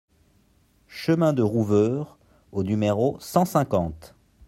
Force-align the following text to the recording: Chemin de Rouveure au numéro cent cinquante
Chemin 0.87 1.31
de 1.31 1.43
Rouveure 1.43 2.17
au 2.53 2.63
numéro 2.63 3.17
cent 3.19 3.45
cinquante 3.45 4.15